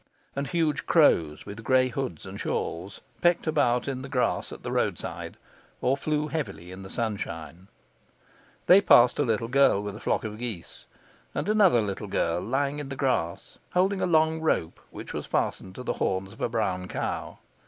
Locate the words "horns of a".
16.01-16.49